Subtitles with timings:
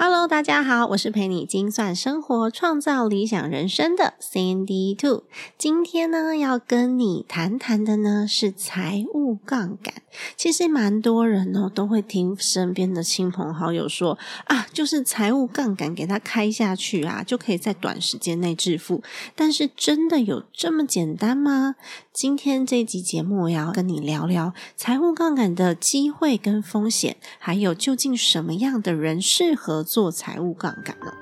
[0.00, 5.24] Hello，大家好，我是陪你精算生活、创造理想人生的 Sandy Two。
[5.58, 9.94] 今天呢，要跟你谈谈的呢是财务杠杆。
[10.36, 19.02] 其实蛮多人哦都会听身边的亲朋好友说啊，就是财务杠杆给他开下去啊，就可以在短时间内致富。
[19.34, 21.74] 但是真的有这么简单吗？
[22.20, 31.12] 今天这一集节目我要跟你聊聊财务杠杆的机会跟风险，还有究竟什么样的人适合做财务杠杆呢？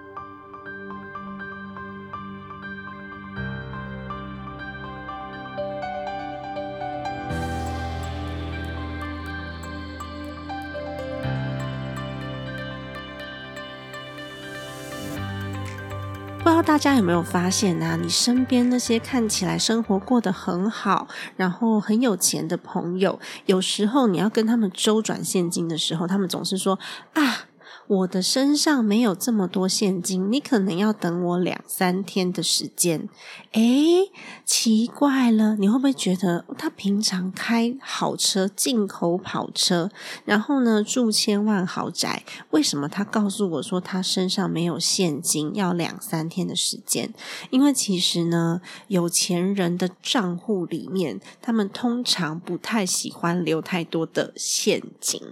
[16.66, 17.96] 大家有没有发现呢？
[18.02, 26.78] 你身边那些看起来生活过得很好，然后很有钱的朋友，有时候你要跟他们周转现金的时候，他们总是说
[27.14, 27.46] 啊。
[27.88, 33.08] 我的身上没有这么多现金，你可能要等我两三天的时间。
[33.52, 34.10] 诶，
[34.44, 39.90] 奇怪了，你会不会觉得他平常开好车、进口跑车，
[40.24, 47.14] 然后呢住千万豪宅，为什么他告诉我说他身上没有现金，要两三天的时间？
[47.50, 55.22] 因为其实呢，有钱人的账户里面，他们通常不太喜欢留太多的现金。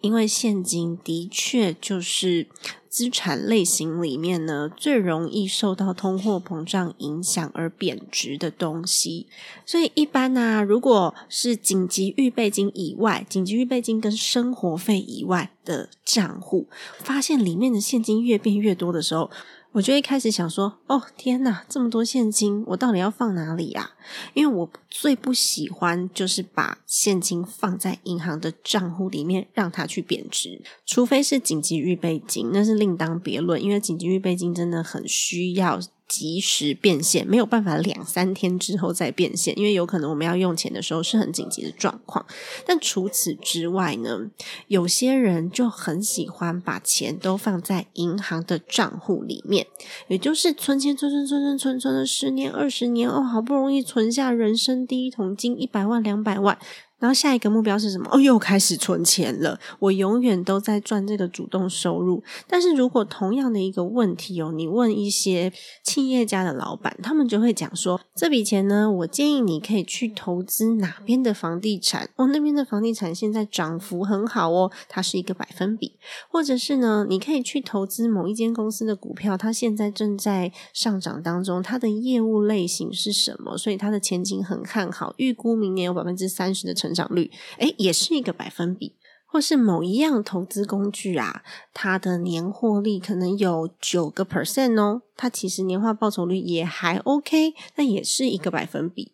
[0.00, 2.46] 因为现金的确就是
[2.88, 9.26] 资产类型里面呢最容易受到通货膨胀影响而贬值的东西，
[9.66, 16.66] 所以一般呢，如果是紧急预备金以外，紧急预备金跟生活费以外的账户，
[16.98, 19.30] 发现里面的现金越变越多的时候。
[19.72, 23.90] 我就一开始想说，哦天哪，这么多现金，我到底要放哪里呀？
[24.34, 30.62] 因为我最不喜欢就是把现金放在银行的账户里面，让它去贬值。
[30.86, 33.62] 除非是紧急预备金，那是另当别论。
[33.62, 35.78] 因为紧急预备金真的很需要。
[36.08, 42.24] 及时变现没有办法两三天之后再变现，因为有可能我们要用钱的时候是很紧急的状况。
[42.64, 44.30] 但除此之外呢，
[44.68, 49.66] 有些人就很喜欢把钱都放在银行的账户里面，
[50.08, 56.58] 也就是存钱存存存存存存了十年二十年哦，好不容易存下人生第一桶金一百万两百万。
[56.98, 58.08] 然后下一个目标是什么？
[58.12, 59.58] 哦，又开始存钱了。
[59.78, 62.22] 我永远都在赚这个主动收入。
[62.48, 65.52] 但是如果同样的一个问题哦，你问一些
[65.84, 75.92] 企业家的老板，他们就会讲说：这笔钱呢，我建议你可以去投资哪边的房地产哦，那边的房地产现在涨幅很好哦，它是一个百分比。
[76.28, 83.56] 或者是呢，你可以去投资某一间公司的股票，它现在正在上涨当中，它的业务类型是什么？
[83.56, 86.87] 所以它的前景很看好，预估明年有百分之三十的成。
[86.88, 91.42] 成长率，诶，也是一个百分比，或是某一样投资工具啊，
[91.74, 99.12] 它的年获利可能有九个 percent 哦，它其实年化报酬率也还 OK，那也是一个百分比。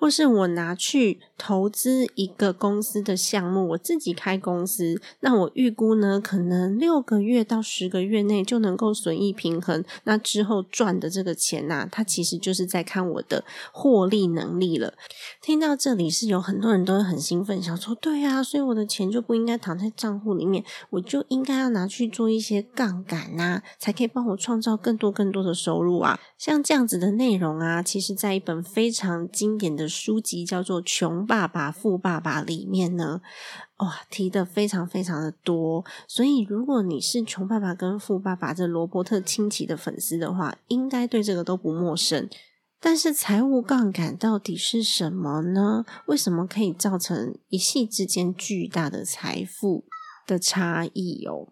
[0.00, 9.84] 或是我拿去投资一个公司的项目，我自己开公司，那我预估呢，可能六个月到十个月内就能够损益平衡。
[10.04, 14.94] 那之后赚的这个钱呐，它其实就是在看我的获利能力了。
[15.42, 26.18] 听到这里是有很多人都会很兴奋，想说对啊，所以我的钱就不应该躺在账户里面，我就应该要拿去做一些杠杆呐，才可以帮我创造更多更多的收入啊。
[26.38, 29.89] 像这样子的内容啊，其实在一本非常经典的。
[29.90, 33.20] 书籍叫做《穷爸爸富爸爸》里面呢，
[33.78, 35.84] 哇，提的非常非常的多。
[36.08, 42.28] 所以，如果你是《穷爸爸》跟《富爸爸》这罗伯特清崎的粉丝的话，应该对这个都不陌生。
[42.82, 45.84] 但是，财务杠杆到底是什么呢？
[46.06, 49.84] 为什么可以造成一夕之间巨大的财富
[50.26, 51.48] 的差异哦？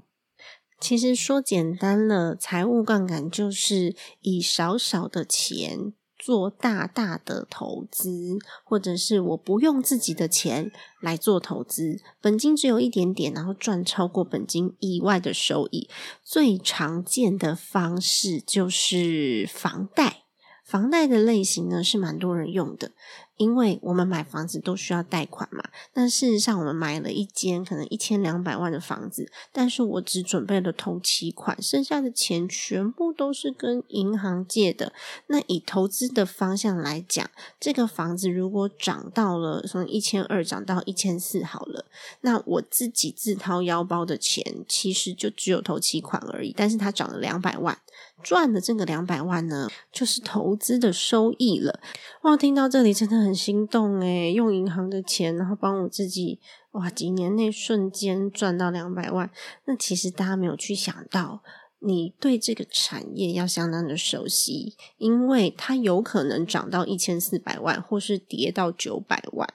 [0.80, 5.92] 其实说简单了，财务杠杆就是以少少的钱。
[6.28, 10.70] 做大大的投资，或者是我不用自己的钱
[11.00, 15.88] 来做投资，本金只有一点点，然后赚超过本金以外的收益。
[16.22, 20.24] 最常见的方式就是房贷，
[20.68, 22.92] 房贷的类型呢是蛮多人用的。
[23.38, 25.62] 因为我们买房子都需要贷款嘛。
[25.94, 34.92] 但事实上，我们买了一间可能一千两百万的房子，但是我只准备了头期款，剩下的钱全部都是跟银行借的。
[35.28, 37.30] 那以投资的方向来讲，
[37.60, 41.86] 这个房子如果涨到了从一千二涨到一千四好了，
[42.22, 47.78] 那我自己自掏腰包的钱其实就只有头期款而已，但是它涨了两百万。
[48.22, 51.80] 赚的这个两百万呢，就是投资的收益了。
[52.22, 56.40] 哇，听到这里真的很心动诶用银行的钱，然后帮我自己，
[56.72, 59.30] 哇，几年内瞬间赚到两百万。
[59.66, 61.42] 那其实大家没有去想到，
[61.80, 69.48] 你对这个产业要相当的熟悉，因为它有可能涨到一千四百万，或是跌到九百万。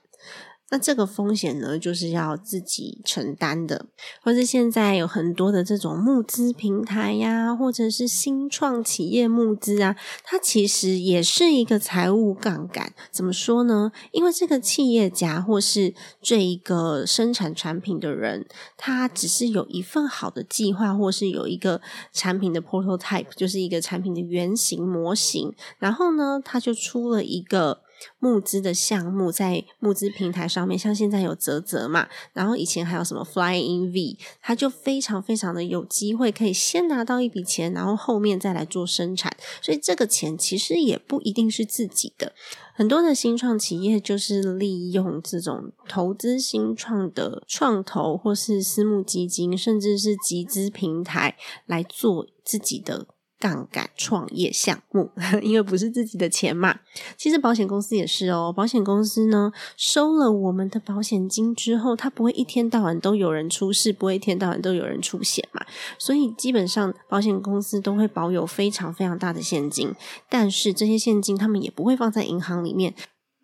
[0.73, 3.85] 那这个风险呢，就是要自己承担的，
[4.23, 12.91] 或是现在有很多的这种募资平台呀，或者是新创企业募资啊，它其实也是一个财务杠杆。
[13.11, 13.91] 怎么说呢？
[14.13, 15.93] 因为这个企业家或是
[16.23, 21.79] 这一个生产产品的人，他只是有一份好的计划，或是有一个
[22.11, 27.81] 产品的 prototype，就是一个产品的原型模型，然后呢，他就出了一个。
[28.19, 42.33] 募资的项目在募资平台上面，像现在有泽泽嘛，然后以前还有什么 Flying V，他就非常非常的有机会可以先拿到一笔钱，然后后面再来做生产，所以这个钱其实也不一定是自己的。
[42.75, 53.05] 很多的新创企业就是利用这种投资新创的创投或是私募基金，甚至是集资平台来做自己的。
[53.43, 55.11] 杠杆创业项目，
[55.43, 56.79] 因为不是自己的钱嘛。
[57.17, 65.65] 其实保险公司也是哦，保险公司呢收了我们的保险金之后，它不会一天到晚都有人出事，不会一天到晚都有人出险嘛。
[65.97, 69.93] 所以基本上保险公司都会保有非常非常大的现金，
[70.29, 72.95] 但是这些现金他们也不会放在银行里面。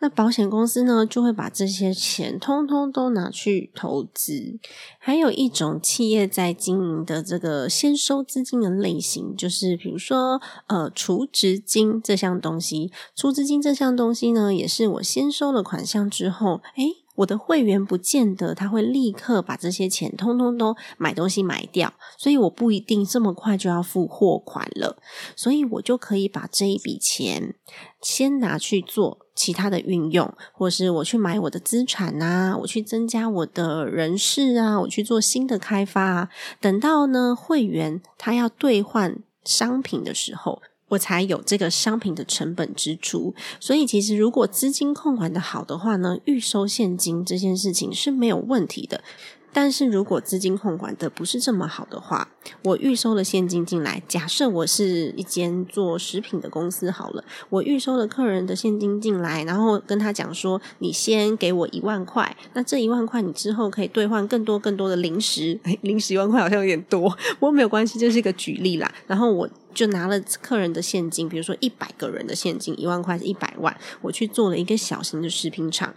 [0.01, 4.57] 那保险公司呢，就会把这些钱通通都拿去投资。
[4.97, 12.91] 还有一种企业在经营的这个先收资金的类型，就是比如说呃，储值金这项东西。
[13.15, 24.97] 储值金这项东西呢，也是我先收了款项之后，诶我的会员不见得他会立刻把这些钱通通都买东西买掉，所以我不一定这么快就要付货款了，
[25.35, 27.55] 所以我就可以把这一笔钱
[28.01, 40.61] 先拿去做其他的运用，或是我去买我的资产啊，我去增加我的人事啊，我去做新的开发啊，等到呢会员他要兑换商品的时候。
[40.89, 49.03] 我才有这个商品的成本支出，所以其实如果资金控管的好的话呢，预收现金这件事情是没有问题的。
[49.51, 52.27] 但是如果资金控管的不是这么好的话，
[52.63, 68.91] 我预收了现金进来，假设我是一间做食品的公司好了，我预收了客人的现金进来，然后跟他讲说，你先给我一万块，那这一万块你之后可以兑换更多更多的零食， 零食一万块好像有点多，不过没有关系，这是一个举例啦。
[69.07, 75.93] 然后我就拿了客人的现金，比如说一百个人的现金，一万块是一百万，我去做了一个小型的食品厂。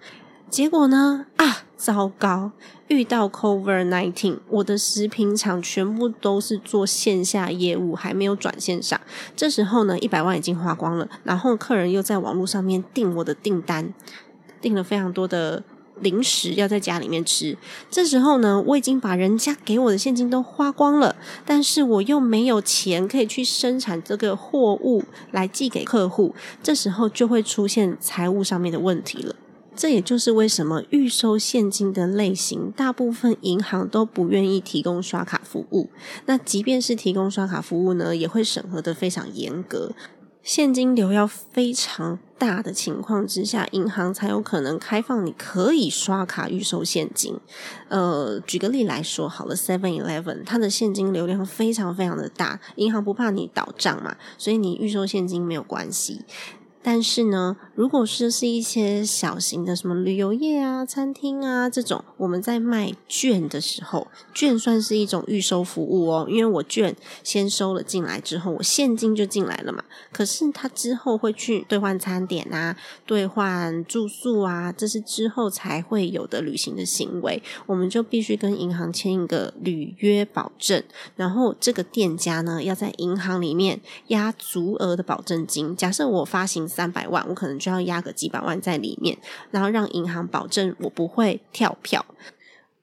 [0.52, 1.24] 结果呢？
[1.36, 2.50] 啊，糟糕！
[2.88, 9.00] 遇到 Cover Nineteen，我的食品厂全部都是做线下业务，还没有转线上。
[9.34, 13.94] 这时候呢，一百万已经花光了，然后客人又在网络上面订我的订单，
[14.60, 15.64] 订了非常多的
[16.02, 17.56] 零食要在家里面吃。
[17.90, 21.16] 这时候呢，我已经把人家给我的现金都花光了，
[21.46, 26.34] 但是我又没有钱可以去生产这个货物来寄给客户。
[26.62, 29.34] 这时候就会出现财务上面的问题了。
[29.74, 35.90] 这也就是为什么预收现金的类型，大部分银行都不愿意提供刷卡服务。
[36.26, 39.92] 那即便是提供刷卡服务呢，也会审核的非常严格，
[40.42, 47.38] 现金流要非常大的情况之下，银行才有可能开放你可以刷卡预收现金。
[47.88, 56.22] 呃，举个例来说，好了，Seven Eleven 它的现金流量非常非常的大，银行不怕你倒账嘛，所以你预收现金没有关系。
[56.84, 66.26] 但是呢，如果是是一些小型的什么旅游业啊、餐厅啊这种，我们在卖券的时候，券算是一种预收服务哦。
[66.28, 69.84] 因为我券先收了进来之后，我现金就进来了嘛。
[70.10, 80.82] 可是他之后会去兑换餐点啊、兑换住宿啊，这是之后才会有的旅行的行为，我们就必须跟银行签一个履约保证。
[81.14, 85.76] 然后这个店家呢，要在银行里面押足额的保证金。
[85.76, 86.71] 假设我发行。
[86.72, 89.18] 三百万，我可能就要压个几百万在里面，
[89.50, 92.04] 然后让银行保证我不会跳票。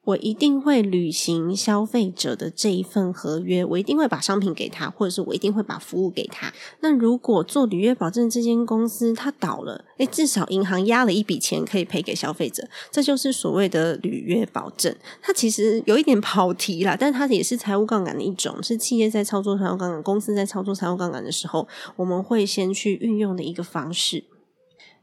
[0.10, 6.52] 我一定会履行消费者的这一份合约，我一定会把商品给他，或者是我一定会把服务给他。
[6.80, 14.96] 那如果做履约保证这间公司它倒了，诶，至少银行压了一笔钱可以赔给消费者，这就是所谓的履约保证。
[15.22, 24.24] 它其实有一点跑题啦，但它也是财务杠杆的一种，是企业在操作财务杠杆、公司在操作财务杠杆的时候，我们会先去运用的一个方式。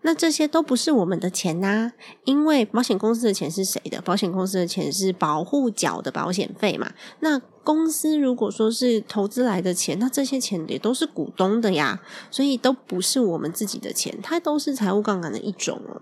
[0.07, 1.91] 那这些都不是我们的钱呐，
[2.25, 4.01] 因为保险公司的钱是谁的？
[4.03, 6.93] 保险公司的钱是保护缴的保险费嘛。
[7.19, 16.01] 那公司如果说是投资来的钱，那这些钱也都是股东的呀，所以都不是我们自己的钱，它都是财务杠杆的一种哦。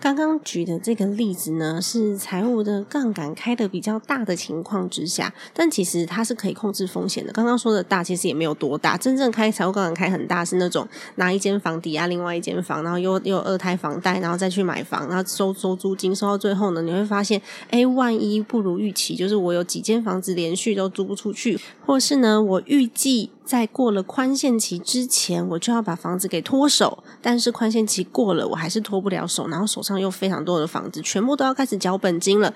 [0.00, 7.32] 刚刚举的这个例子呢，是财务的杠杆开的比较大的情况之下，但其实它是可以控制风险的。
[7.32, 8.98] 刚刚说的大，其实也没有多大。
[8.98, 23.30] 真正开财务杠杆开很大，是那种拿一间房抵押另外一间房，然后又又二胎房贷，然后再去买房，然后收收租金，收到最后呢，你会发现，哎，万一不如预期，就是我有几间房子连续都租不出去，或是呢，我预计。
[23.44, 32.54] 在过了宽限期之前，我就要把房子给脱手，但是宽限期过了，我还是脱不了手，然后手上又非常多的房子，全部都要开始缴本金了。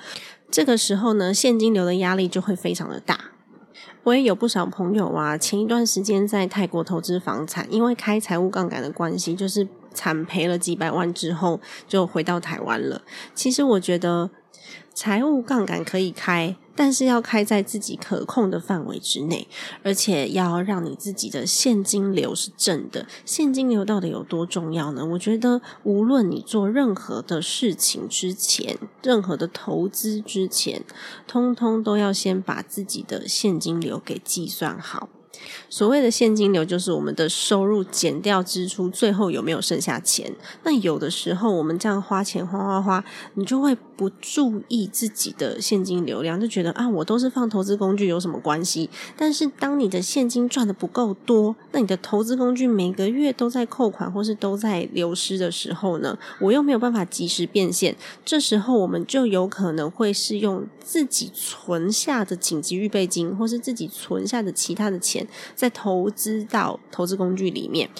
[0.50, 3.20] 这个时候呢，现金流的压力就会非常的大。
[4.04, 13.02] 我也有不少朋友啊，前一段时间在泰国投资房产，因为开财务杠杆的关系，就是惨赔了几百万之后，就回到台湾了。
[13.34, 14.30] 其实我觉得
[14.98, 16.56] 财务杠杆可以开。
[16.74, 19.46] 但是要开在自己可控的范围之内，
[19.82, 23.06] 而且要让你自己的现金流是正的。
[23.24, 25.04] 现金流到底有多重要呢？
[25.04, 30.84] 我觉得，无论你做任何的事情之前，任何的投资之前，
[31.26, 35.08] 通通都要先把自己的现金流给计算好。
[35.70, 40.32] 所谓的现金流，就是我们的收入减掉支出，最后有没有剩下钱？
[40.62, 48.88] 那有的时候我们这样花钱花花花，你就会不注意自己的现金流量，就觉得啊，我都是放投资工具，有什么关系？
[49.16, 57.94] 但是当你的现金赚的不够多，那你的投资工具每个月都在扣款或是都在流失的时候呢，我又没有办法及时变现，
[58.24, 65.26] 这时候我们就有可能会是用自己存下的紧急预备金，或是自己存下的其他的钱。
[65.58, 67.90] 在投资到投资工具里面。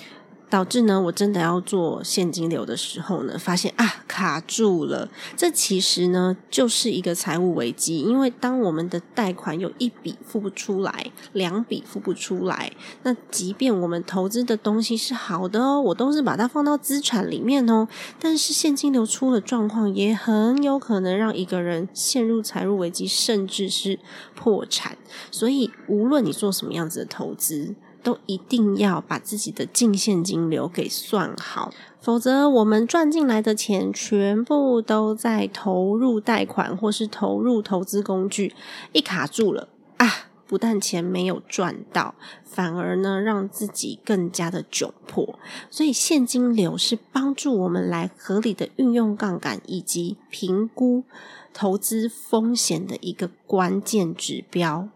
[0.50, 5.08] 导致呢，我真的要做现金流的时候呢，发现啊卡住了。
[5.36, 17.86] 这其实呢就是一个财务危机，因为当我们的贷款有一笔付不出来，两笔付不出来，那即便我们投资的东西是好的哦，我都是把它放到资产里面哦，
[18.18, 23.98] 但是现金流出了状况，也很有可能让一个人陷入财务危机，甚至是
[24.34, 24.96] 破产。
[25.30, 27.74] 所以，无论你做什么样子的投资，
[28.08, 38.54] 都一定要把自己的净现金流给算好，否则我们赚进来的钱全部都在投入贷款或是投入投资工具，
[38.92, 40.06] 一卡住了啊！
[40.46, 45.38] 不但钱没有赚到，反而呢让自己更加的窘迫。
[45.68, 51.04] 所以现金流是帮助我们来合理的运用杠杆以及评估
[51.52, 54.88] 投资风险的一个关键指标。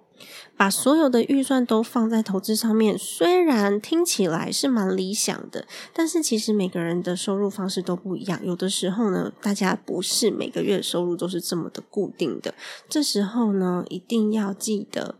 [0.57, 8.41] 把所有的预算都放在投资上面，虽然听起来是蛮理想的，但是其实每个人的收入方式都不一样。
[8.45, 12.55] 有的时候呢，大家不是每个月收入都是这么的固定的。
[12.89, 15.17] 这时候呢，一定要记得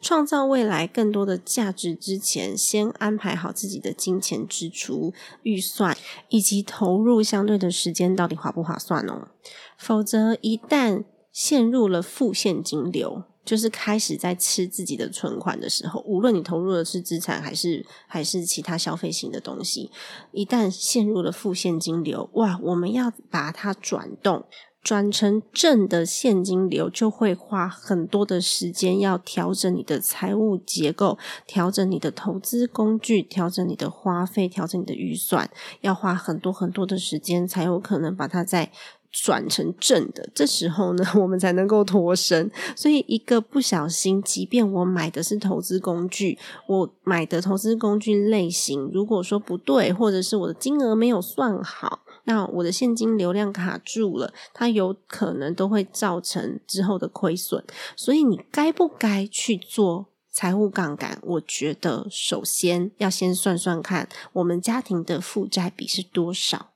[0.00, 5.96] 创造未来更多的价值之前，先安排好自己的金钱支出预算
[6.28, 9.28] 以及投入相对的时间到底划不划算哦。
[9.76, 13.24] 否则，一旦陷入了负现金流。
[13.46, 19.90] 就是开始在吃自己的存款的时候，无论你投入的是资产还是还是其他消费型的东西，
[20.32, 24.44] 一旦陷入了负现金流，哇，我们要把它转动，
[24.82, 35.48] 转成正的现金流，就会花很多的时间，要调整你的财务结构，调整你的投资工具，调整你的花费，调整你的预算，
[35.82, 38.72] 要花很多很多的时间，才有可能把它在。
[39.10, 42.50] 转成正的，这时候呢， 我们才能够脱身。
[42.74, 57.64] 所以，一个不小心，即便我买的是投资工具，我买的投资工具类型如果说不对，或者是我的金额没有算好，那我的现金流量卡住了，它有可能都会造成之后的亏损。
[57.96, 61.18] 所以，你该不该去做财务杠杆？
[61.22, 66.72] 我觉得，首先要先算算看，我们家庭的负债比是多少。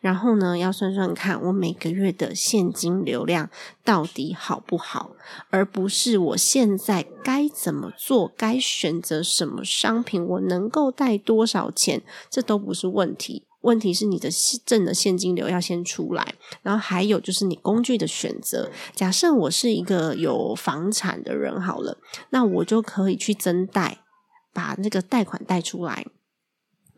[0.00, 3.48] 然后呢，要算算看我每个月的现金流量
[3.84, 5.10] 到底好不好，
[5.50, 13.44] 而不是我现在该怎么做，该选择什么商品，我能够贷多少钱，这都不是问题。
[13.62, 14.30] 问题是你的
[14.64, 18.70] 正的现金流要先出来，然后还有就是你工具的选择。
[18.94, 21.98] 假设我是一个有房产的人好了，
[22.30, 23.98] 那我就可以去增贷，
[24.54, 26.06] 把那个贷款贷出来，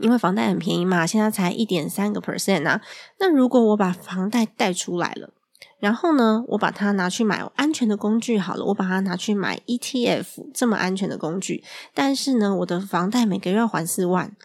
[0.03, 2.83] 因为房贷很便宜嘛，现在才一点三个 percent 啊。
[3.19, 5.31] 那如果我把房贷贷出来了，
[5.79, 14.37] 然后呢，我把它拿去买安全的工具好了，我把它拿去买 ETF 这么安全的工具，但是呢，我的房贷每个月要还四万。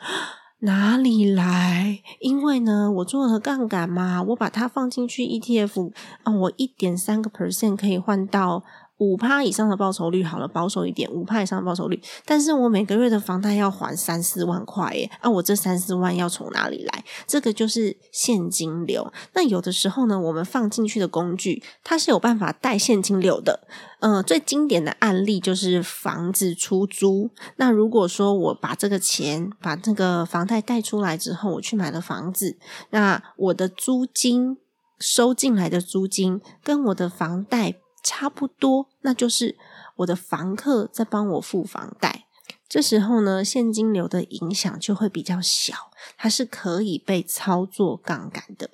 [0.59, 1.99] 哪里来？
[2.19, 5.91] 因为呢，我做了杠杆嘛，我把它放进去 ETF
[6.23, 8.63] 啊，我一点三个 percent 可以换到。
[8.97, 12.01] 五趴以上的报酬率好了，保守一点，五趴以上的报酬率。
[12.25, 17.03] 但是我每个月的房贷要还三四万块耶，啊，我这三四万要从哪里来？
[17.27, 19.11] 这个就是现金流。
[19.33, 23.67] 那有的时候呢，我们放进去的工具，它是有办法带现金流的。
[23.99, 27.29] 呃，最经典的案例就是房子出租。
[27.57, 32.57] 那如果说我把这个钱，把这个房贷贷出来之后，我去买了房子，
[32.89, 34.57] 那我的租金
[34.99, 37.75] 收进来的租金跟我的房贷。
[38.07, 39.57] 差不多，那就是
[39.97, 42.23] 我的房客在帮我付房贷。
[42.69, 48.69] 这时候呢，现金流的影响就会比较小，它是可以被操作杠杆的。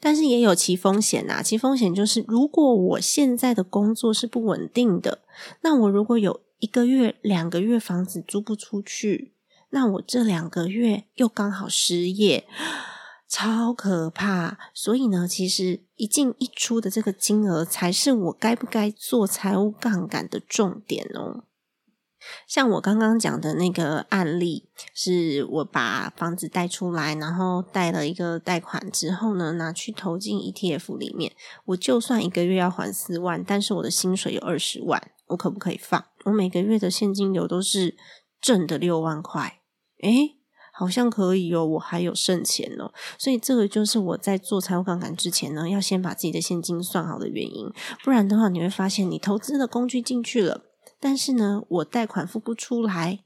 [0.00, 5.20] 但是也有其风险呐，其风险就是，如果我现在的工作是不稳定的，
[5.60, 9.34] 那我如果有一个月、两个月房子租不出去，
[9.70, 12.48] 那我这两个月又刚好失业。
[13.32, 21.44] 超可怕，所以呢，其实一进一出的这个金额才是我该不该做财务杠杆的重点哦。
[22.46, 31.32] 像我刚刚讲的那个案例，是我把房子贷出来，然后贷了一个贷款之后呢，拿去投进 ETF 里面。
[31.64, 36.04] 我就算一个月要还四万，但是我的薪水有二十万，我可不可以放？
[36.26, 37.96] 我每个月的现金流都是
[38.42, 39.62] 正的六万块，
[40.02, 40.36] 诶
[40.74, 47.70] 好像可以哦，我还有剩钱哦，所以这个就是我在做财务杠杆之前呢，要先把自己的现金算好的原因。
[48.02, 50.62] 不然的话，你会发现你投资的工具进去了，
[50.98, 53.20] 但是呢，我贷款付不出来，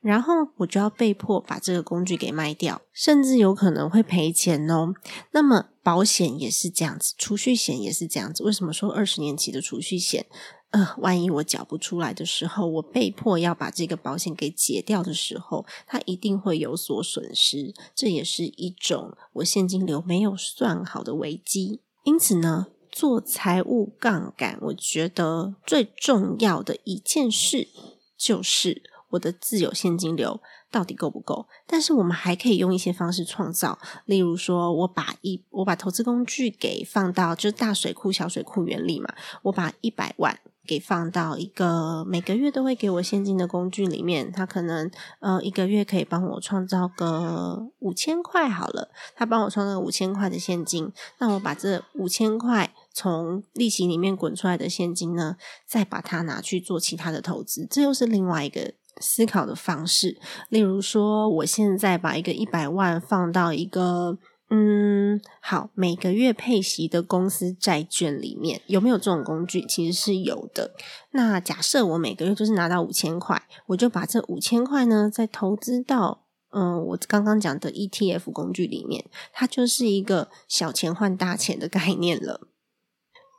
[0.00, 4.94] 然后我就要被迫把这个工具给卖掉，甚至有可能会赔钱哦。
[5.32, 8.44] 那么保险也是这样子，储蓄险也是这样子。
[8.44, 10.26] 为什么说二十年期的储蓄险？
[10.72, 21.82] 呃，万一我缴不出来的时候，我被迫要把这个保险给解掉的时候，它一定会有所损失，这也是一种我现金流没有算好的危机。
[22.04, 27.68] 因此呢，做财务杠杆，我觉得最重要的一件事
[28.16, 31.46] 就是我的自有现金流到底够不够。
[31.66, 40.40] 但是我们还可以用一些方式创造，例如说我把一我把投资工具给放到就是大水库小水库原理嘛，我把一百万。
[40.66, 60.18] 给放到一个每个月都会给我现金的工具里面，它可能呃一个月可以帮我创造个五千块好了，它帮我创造五千块的现金，那我把这五千块从利息里面滚出来的现金呢，再把它拿去做其他的投资，这又是另外一个思考的方式。
[60.48, 64.18] 例如说，我现在把一个一百万放到一个。
[64.54, 69.64] 嗯，好，每个月配息的公司债券里面有没有这种工具？
[69.66, 70.74] 其实是有的。
[71.12, 82.46] 那假设我每个月就是拿到五千块，我就把这五千块呢再投资到嗯，我刚刚讲的 ETF 工具里面，它就是一个小钱换大钱的概念了。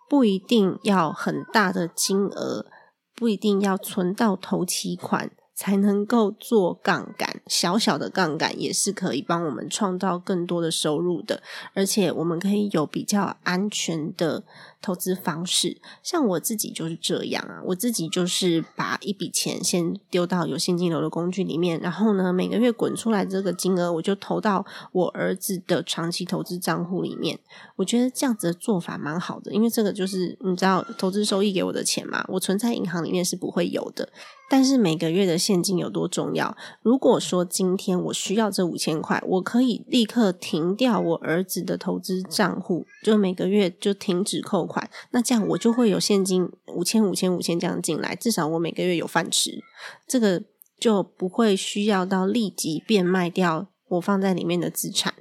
[0.10, 2.66] 不一定要很大的金额，
[3.14, 5.30] 不一定要存到头期款。
[5.54, 11.42] 才能够做杠杆，小小的杠杆也是可以帮我们创造更多的收入的，
[11.74, 14.44] 而且我们可以有比较安全的。
[14.84, 27.40] 投资方式，像我自己就是这样啊，我自己就是把一笔钱先丢到有现金流的工具里面，然后呢，每个月滚出来这个金额，我就投到我儿子的长期投资账户里面。
[27.78, 34.10] 我觉得这样子的做法蛮好的，因为这个就是你知道，投资收益给我的钱嘛，我存在银行里面是不会有的。
[34.50, 36.56] 但是每个月的现金有多重要？
[36.84, 44.68] 如果说今天我需要这五千块，我可以立刻停掉我儿子的投资账户，就每个月就停止扣。
[44.74, 49.64] 款那这样我就会有现金五千五千五千这样进来，至少我每个月有饭吃，
[50.08, 50.44] 这个
[50.80, 55.14] 就不会需要到立即变卖掉我放在里面的资产。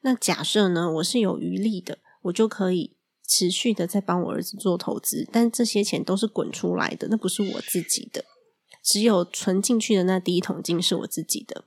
[0.00, 2.96] 那假设呢，我是有余力的，我就可以
[3.28, 8.24] 持续的在帮我儿子做投资，但这些钱都是滚出来的，那不是我自己的，
[8.82, 11.64] 只有存进去的那第一桶金是我自己的。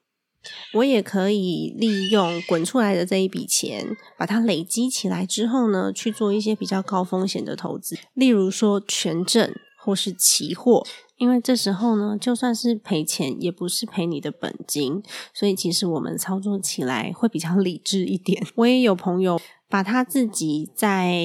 [0.73, 9.54] 我也可以利用滚出来的这一笔钱，把它累积起来之后呢，去做一些比较高风险的投资，例如说权证。
[9.80, 10.86] 或是期货。
[11.15, 15.02] 因为这时候呢，就算是赔钱，也不是赔你的本金，
[15.34, 18.45] 所以其实我们操作起来会比较理智一点。
[18.56, 21.23] 我也有朋友把他自己在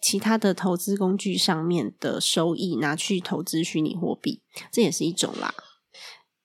[0.00, 4.40] 其他的投资工具上面的收益拿去投资虚拟货币，
[4.72, 5.52] 这也是一种啦。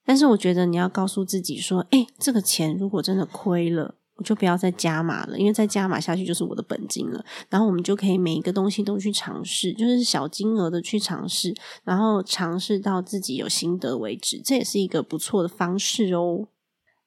[0.05, 3.95] 但是我觉得你要告诉自己说，哎，这个钱如果真的亏了。
[4.17, 7.21] 我就不要再加码了，因为再加码下去就是我的本金了。
[7.49, 16.47] 然后我们就可以每一个东西都去尝试，就是小金额的去尝试，然后尝试到自己有心得为止，这也是一个不错的方式哦。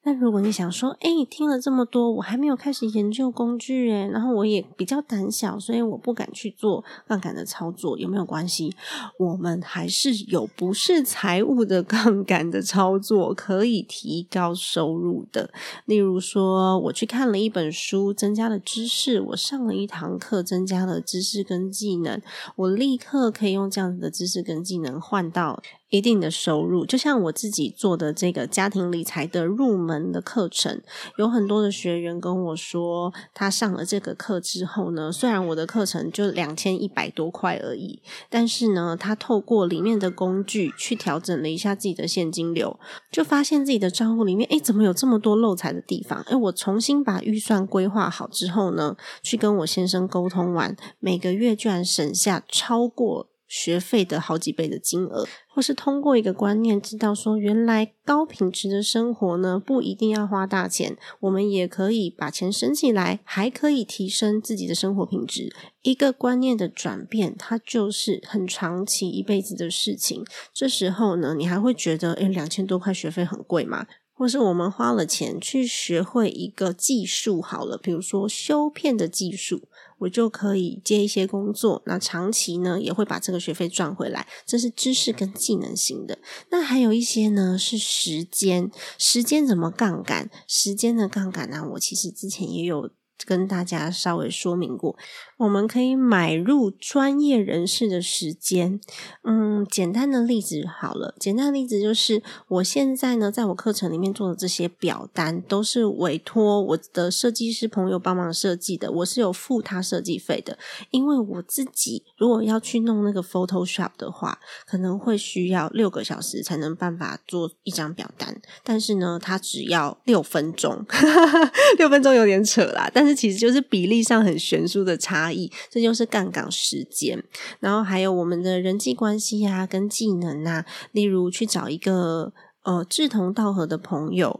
[0.08, 8.74] 那如果你想说，哎，听了这么多，我还没有开始研究工具，诶然后我也比较胆小，所以我不敢去做杠杆的操作，有没有关系？
[9.18, 15.50] 我们还是有不是财务的杠杆的操作可以提高收入的。
[15.84, 22.22] 例如说，我去看了一本书，增加了知识；我上了一堂课，增加了知识跟技能，
[22.56, 25.62] 我立刻可以用这样子的知识跟技能换到。
[25.90, 30.80] 一定的收入，就像我自己做的这个家庭理财的入门的课程，
[31.16, 42.78] 有很多的学员跟我说，他上了这个课之后呢，虽然我的课程就两千一百多块而已，但是呢，他透过里面的工具去调整了一下自己的现金流，
[43.10, 46.20] 就发现自己的账户里面，哎，怎么有这么多漏财的地方？
[46.28, 53.28] 哎，我重新把预算规划好之后呢，去跟我先生沟通完，每个月居然省下超过。
[53.48, 65.52] 学费的好几倍的金额，或是通过一个观念知道说，原来高品质的生活呢，不一定要花大钱，我们也可以把钱省起来，还可以提升自己的生活品质。
[65.82, 70.22] 一个观念的转变，它就是很长期一辈子的事情。
[70.52, 73.86] 这时候呢，你还会觉得，诶两千多块学费很贵吗？
[74.12, 79.67] 或是我们花了钱去学会一个技术好了，比如说修片的技术。
[79.98, 86.18] 我就可以接一些工作，那长期呢也会把这个学费赚回来，这是知识跟技能型的。
[86.50, 90.30] 那还有一些呢是时间，时间怎么杠杆？
[90.46, 91.68] 时间的杠杆呢？
[91.72, 92.90] 我其实之前也有。
[93.26, 94.96] 跟大家稍微说明过，
[95.38, 98.80] 我们可以买入专业人士的时间。
[99.24, 110.56] 嗯，简单的例子好了，简单的例子就是，我现在呢，在我课程里面做的这些表单，都是委托我的设计师朋友帮忙设计的，我是有付他设计费的。
[110.90, 120.86] 因为我自己如果要去弄那个 Photoshop 的话，可能会需要六个小时才能办法做一张表单，但是呢，他只要六分钟，
[121.78, 123.07] 六分钟有点扯啦，但。
[123.08, 127.24] 这其实就是比例上很悬殊的差异，这就是杠杆时间。
[127.58, 134.38] 然后还有我们的人际关系啊，跟技能啊，例如去找一个呃志同道合的朋友，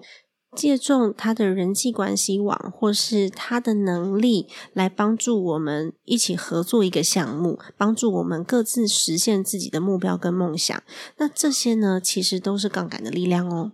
[0.54, 10.82] 借重他的人际关系网或是他的能力，来帮助我们一起合作一个项目，帮助我们各自实现自己的目标跟梦想。
[11.16, 13.72] 那这些呢，其实都是杠杆的力量哦。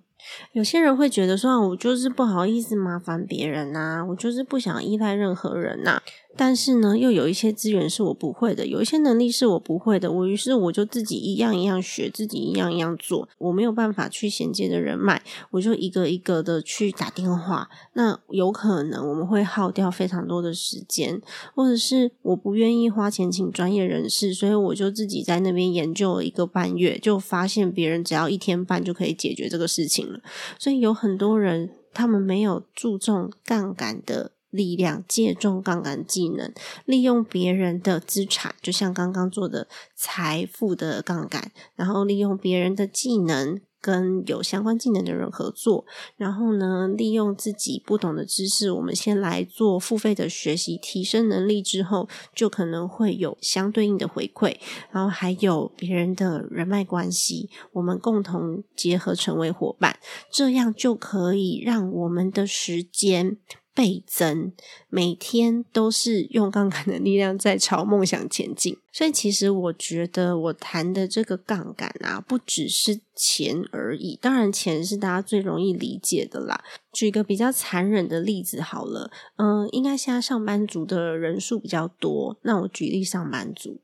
[0.52, 6.00] 有些人会觉得说，我就是不好意思麻烦别人呐，我就是不想依赖任何人呐。
[6.36, 13.28] 但是呢，又有一些资源是我不会的，有一些能力是我不会的，我于是我就自己一样一样学，自己一样一样做。
[13.38, 17.68] 我没有办法去衔接的人脉，我就一个一个的去打电话。
[17.94, 21.20] 那有可能我们会耗掉非常多的时间，
[21.54, 30.20] 或者是我不愿意花钱请专业人士，所以我就自己在那边研究了一个半月，就发现别人只要一天半就可以解决这个事情了。
[30.58, 34.32] 所以有很多人，他们没有注重杠杆的。
[34.54, 36.52] 力量借重杠杆技能，
[36.84, 45.84] 利用别人的资产，就像刚刚做的财富的杠杆，然后利用别人的技能跟有相关技能的人合作，
[46.16, 54.56] 然后呢，利用自己不懂的知识，我们先来做付费的学习，提升能力之后，就可能会有相对应的回馈，
[54.92, 59.98] 然后还有别人的人脉关系，我们共同结合成为伙伴，
[60.30, 63.36] 这样就可以让我们的时间。
[63.74, 64.52] 倍增，
[64.88, 68.78] 每天都是用杠杆的力量在朝梦想前进。
[68.92, 74.16] 所以，其实我觉得我谈的这个杠杆啊，不只是钱而已。
[74.22, 76.62] 当然，钱是大家最容易理解的啦。
[76.92, 82.38] 举个比较残忍的例子好了，嗯，应该现在上班族的人数比较多。
[82.42, 83.80] 那我举例上班族，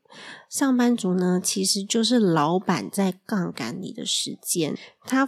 [0.49, 5.27] 上班族呢，其实就是老板在杠杆你的时间，他。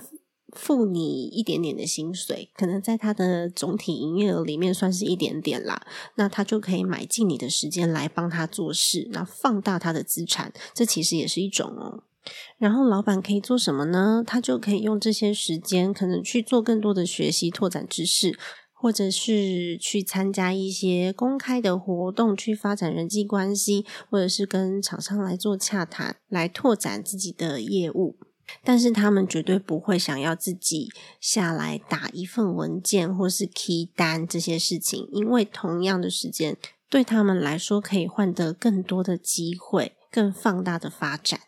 [0.55, 5.85] 付你一点点的薪水，可能在他的总体营业额里面算是一点点啦，
[6.15, 12.03] 那他就可以买进你的时间来帮他做事，那放大他的资产，这其实也是一种哦。
[12.57, 14.23] 然后老板可以做什么呢？
[14.25, 18.37] 他就可以用这些时间，可能去做更多的学习，拓展知识。
[18.75, 28.17] 或者是去参加一些公开的活动，去发展人际关系，或者是跟厂商来做洽谈，来拓展自己的业务。
[28.63, 36.57] 但是他们绝对不会想要自己下来打一份文件或是 key 单这些事情，因为同样的时间
[36.89, 41.39] 对他们来说可以换得更多的机会，更放大的发展。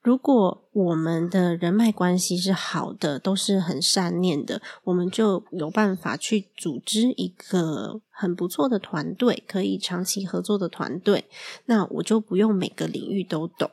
[0.00, 11.26] 如果我们的人脉关系是好的，都是很善念的，我们就有办法去组织一个很不错的团队，可以长期合作的团队。
[11.66, 13.70] 那我就不用每个领域都懂。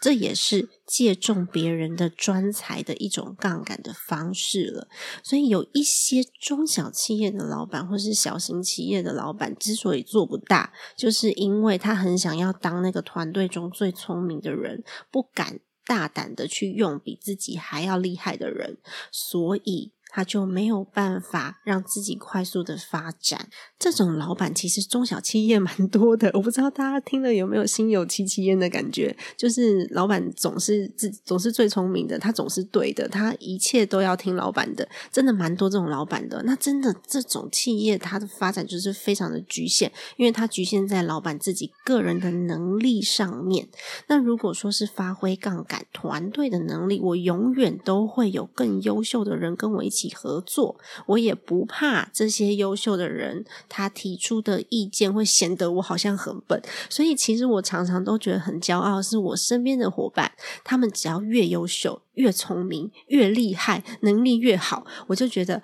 [0.00, 4.88] 这也是借重别人的专才的一种杠杆的方式了。
[5.22, 18.78] 所以有一些中小企业的老板或是小型企业的老板之所以做不大，就是因为他很想要当那个团队中最聪明的人，不敢大胆的去用比自己还要厉害的人，
[19.10, 19.92] 所以。
[20.16, 23.50] 他就没有办法让自己快速的发展。
[23.78, 29.14] 这种老板其实中小企业蛮多的，我不知道大家听了有没有心有戚戚焉的感觉。
[29.36, 36.42] 就是老板总是自总是最聪明的，他总是对的，他一切都要听老板的，真的蛮多这种老板的。
[36.44, 43.68] 那真的这种企业，它的发展就是非常的局限，因为它局限在老板自己个人的能力上面。
[44.06, 50.05] 那如果说是发挥杠杆团队的能力，我永远都会有更优秀的人跟我一起。
[50.14, 56.60] 合作，我也不怕这些优秀的人，他提出的意见会显得我好像很笨。
[56.90, 60.32] 所以，其实我常常都觉得很骄傲，是我身边的伙伴，
[60.64, 65.62] 他们只要越优秀、越聪明、越厉害，能力越好，我就觉得。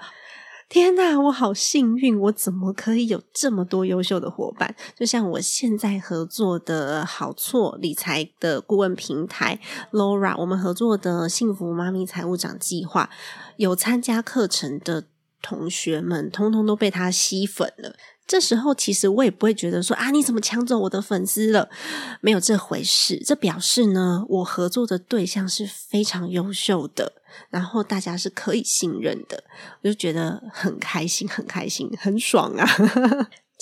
[0.72, 2.18] 天呐，我好幸运！
[2.18, 4.74] 我怎么可以有这么多优秀的伙伴？
[4.96, 13.10] 就像我现在合作的好错理财的顾问平台 Laura，我们合作的幸福妈咪财务长计划，
[13.58, 15.04] 有参加课程的
[15.42, 17.94] 同学们，通通都被他吸粉了。
[18.26, 21.68] 这时候，其实我也不会觉得说啊，你怎么抢走我的粉丝了？
[22.20, 23.22] 没有这回事。
[23.24, 27.12] 这表示呢，我合作的对象是非常优秀的。
[27.48, 29.44] 然后大家是可以信任的，
[29.82, 32.66] 我就觉得很开心，很开心，很爽啊！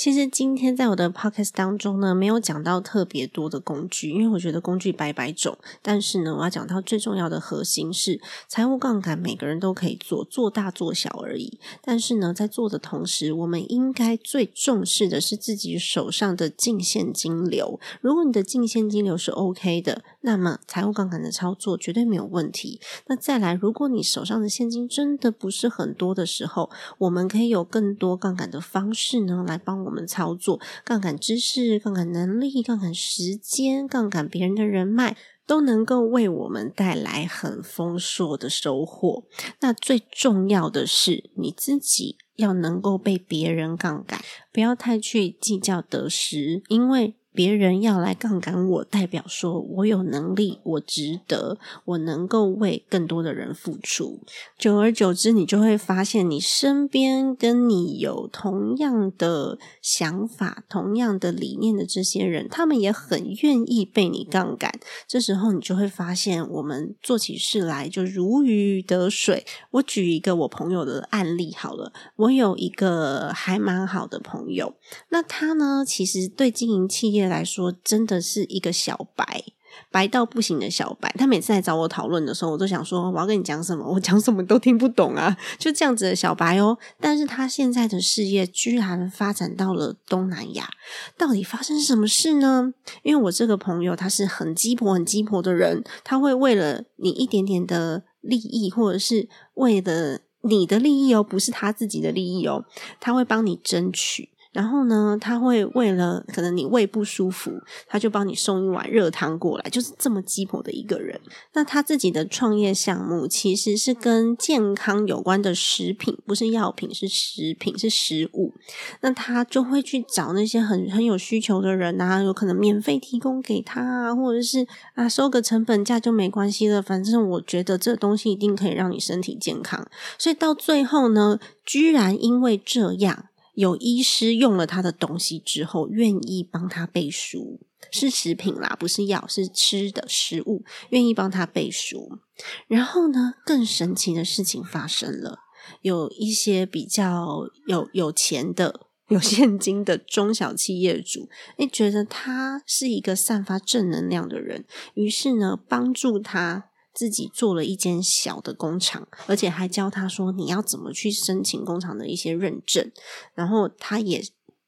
[0.01, 5.59] 其实今天在我的 podcast 当中呢，没有讲到特别多的工具，因为我觉得工具百百种。
[5.83, 11.61] 但是呢，我要讲到最重要的核心是财务杠杆，每个人都可以做，做大做小而已。
[11.83, 17.79] 但是呢，在做的同时，我们应该最重视的是自己手上的净现金流。
[18.01, 22.81] 如果你的净现金流是 OK 的，那么财务杠杆的操作绝对没有问题。
[23.09, 29.89] 那再来，如果你手上的现金真的不是很多的时候，我们可以有更多杠杆的方式呢，来帮我。
[29.90, 39.24] 我们操作杠杆知识、杠杆能力、杠杆时间、杠杆别人的人脉，都能够为我们带来很丰硕的收获。
[39.61, 44.20] 那最重要的是，你自己要能够被别人杠杆，
[44.53, 47.16] 不要太去计较得失，因为。
[47.33, 54.19] 别人要来杠杆我，代表说我有能力，我值得，我能够为更多的人付出。
[54.59, 64.73] 久而久之，你就会发现，你身边跟你有同样的想法、同样的理念的这些人，他们也很愿意被你杠杆。
[65.07, 69.47] 这时候，你就会发现，我们做起事来就如鱼得水。
[69.71, 74.75] 我举一个我朋友的案例好了，我有一个还蛮好的朋友，
[75.11, 77.20] 那他呢，其实对经营企业。
[77.29, 79.45] 来说，真的是一个小白，
[79.91, 81.15] 白到不行的小白。
[81.19, 83.85] 他每次来找我讨论的时候，我都想说，我要跟你讲什么？
[83.93, 85.37] 我讲什么都听不懂啊！
[85.59, 86.79] 就这样子的小白哦。
[87.01, 90.69] 但是他现在的事业居然发展到了东南亚，
[91.17, 92.73] 到底发生什么事呢？
[93.03, 102.65] 因为我这个朋友他是很鸡婆、很鸡婆的人，他会为了你一点点的利益，或者是为了你的利益哦，不是他自己的利益哦，
[102.99, 104.30] 他会帮你争取。
[104.53, 107.53] 然后呢，他会为了可能你胃不舒服，
[107.87, 111.21] 他就帮你送一碗热汤过来，就是这么鸡婆的一个人。
[111.53, 118.53] 那他自己的创业项目其实是跟健康有关的食品，不是药品，是食品，是食物。
[119.01, 126.83] 那他就会去找那些很很有需求的人啊，有可能免费提供给他啊，或者是啊收个成本价就没关系了。
[126.83, 129.87] 反正我觉得这东西一定可以让你身体健康。
[130.19, 133.27] 所以到最后呢，居然因为这样。
[133.61, 137.61] 有医师用了他的东西之后，愿意帮他背书，
[137.92, 142.18] 是食品啦，不是药，是吃的食物，愿意帮他背书。
[142.66, 145.40] 然后呢，更神奇的事情发生了，
[145.83, 156.70] 有一些比较有有钱的、有现金的中小企业主，诶，觉得他是一个散发正能量的人，于是呢，帮助他
[157.01, 162.93] 自己做了一间小的工厂，而且还教他说你要怎么去申请工厂的一些认证。
[163.33, 164.23] 然后他也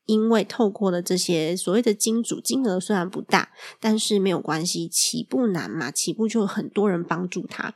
[0.07, 7.75] 因为透过了这些所谓的金主，金额虽然不大，但是没有关系，起步难嘛，起步就很多人帮助他。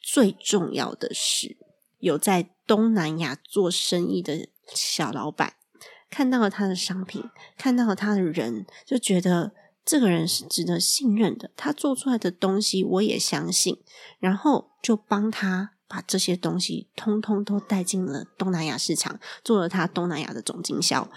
[0.00, 1.58] 最重要的是，
[1.98, 5.56] 有在东南亚做生意的小老板
[6.08, 7.22] 看到了他的商品，
[7.58, 9.52] 看到了他的人，就觉得
[9.84, 11.50] 这个人是值得信任的。
[11.56, 13.78] 他做出来的东西我也相信，
[14.18, 21.10] 然后就帮他把这些东西通通都带进了东南亚市场，做了他东南亚的总经销。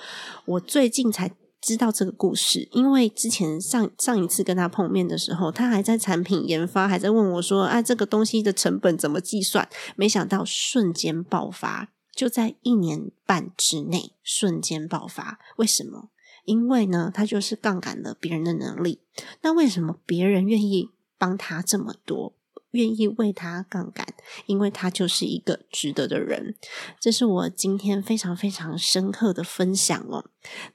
[0.46, 1.32] 我最近才。
[1.62, 15.40] 知道这个故事，因为之前上上一次跟他碰面的时候，他还在产品研发，还在问我说：“啊，这个东西的成本怎么计算？”没想到瞬间爆发，就在一年半之内瞬间爆发。
[15.58, 16.10] 为什么？
[16.46, 19.02] 因为呢，他就是杠杆了别人的能力。
[19.42, 22.34] 那为什么别人愿意帮他这么多？
[22.76, 24.06] 愿意为他杠杆，
[24.46, 26.56] 因为他就是一个值得的人。
[27.00, 30.26] 这是我今天非常非常深刻的分享哦。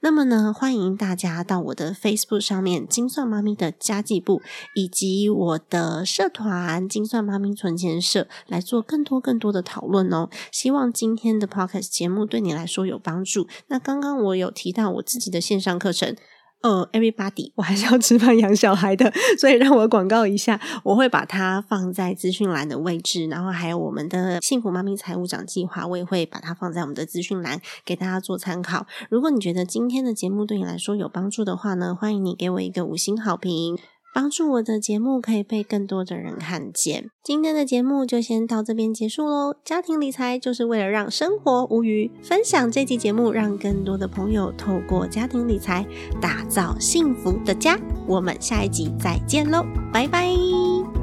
[0.01, 4.41] 那么呢，欢迎大家到我的 Facebook 上面“金算妈咪”的家计部，
[4.75, 10.29] 以及我的社团“金算妈咪存钱社”来做更多更多的讨论哦。
[10.51, 13.47] 希望今天的 Podcast 节目对你来说有帮助。
[13.67, 16.17] 那刚刚我有提到我自己的线上课程。
[16.61, 28.85] 呃，everybody，我还是要吃饭养小孩的，所以让我广告一下，我会把它放在资讯栏的位置，然后还有我们的幸福妈咪财务长计划，我也会把它放在我们的资讯栏给大家做参考。
[29.09, 33.77] 如果你觉得今天的节目对你来说有帮助的话呢，欢迎你给我一个五星好评。
[34.13, 37.09] 帮助我的节目可以被更多的人看见。
[37.23, 39.55] 今天的节目就先到这边结束喽。
[39.63, 45.85] 家庭理财就是为了让生活无余，分享这期节目，让更多的朋友透过家庭理财
[46.21, 47.79] 打造幸福的家。
[48.07, 51.00] 我们下一集再见喽，拜拜。